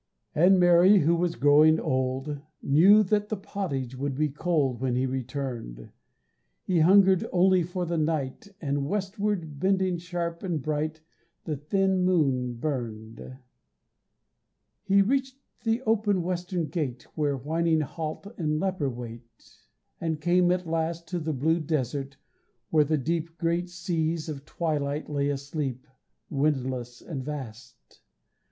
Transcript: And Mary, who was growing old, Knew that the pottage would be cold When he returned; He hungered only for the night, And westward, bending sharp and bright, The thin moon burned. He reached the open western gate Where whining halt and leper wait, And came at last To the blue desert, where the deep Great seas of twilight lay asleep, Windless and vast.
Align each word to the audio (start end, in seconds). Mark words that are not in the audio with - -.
And 0.33 0.59
Mary, 0.59 1.01
who 1.01 1.15
was 1.15 1.35
growing 1.35 1.79
old, 1.79 2.41
Knew 2.63 3.03
that 3.03 3.29
the 3.29 3.37
pottage 3.37 3.95
would 3.95 4.15
be 4.15 4.29
cold 4.29 4.81
When 4.81 4.95
he 4.95 5.05
returned; 5.05 5.91
He 6.63 6.79
hungered 6.79 7.23
only 7.31 7.61
for 7.61 7.85
the 7.85 7.99
night, 7.99 8.47
And 8.59 8.87
westward, 8.87 9.59
bending 9.59 9.99
sharp 9.99 10.41
and 10.41 10.59
bright, 10.59 11.01
The 11.43 11.55
thin 11.55 12.03
moon 12.03 12.55
burned. 12.55 13.37
He 14.81 15.03
reached 15.03 15.37
the 15.63 15.83
open 15.83 16.23
western 16.23 16.65
gate 16.69 17.05
Where 17.13 17.37
whining 17.37 17.81
halt 17.81 18.25
and 18.39 18.59
leper 18.59 18.89
wait, 18.89 19.29
And 19.99 20.19
came 20.19 20.51
at 20.51 20.65
last 20.65 21.07
To 21.09 21.19
the 21.19 21.31
blue 21.31 21.59
desert, 21.59 22.17
where 22.71 22.83
the 22.85 22.97
deep 22.97 23.37
Great 23.37 23.69
seas 23.69 24.29
of 24.29 24.45
twilight 24.45 25.11
lay 25.11 25.29
asleep, 25.29 25.85
Windless 26.27 27.03
and 27.03 27.23
vast. 27.23 28.01